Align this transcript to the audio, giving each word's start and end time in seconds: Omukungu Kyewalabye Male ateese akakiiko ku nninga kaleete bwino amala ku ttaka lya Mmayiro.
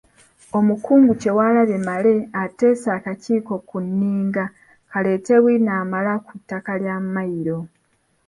Omukungu 0.57 1.11
Kyewalabye 1.21 1.77
Male 1.87 2.13
ateese 2.43 2.87
akakiiko 2.97 3.53
ku 3.67 3.77
nninga 3.85 4.43
kaleete 4.91 5.33
bwino 5.41 5.71
amala 5.81 6.13
ku 6.25 6.33
ttaka 6.39 6.71
lya 6.81 6.95
Mmayiro. 7.03 7.57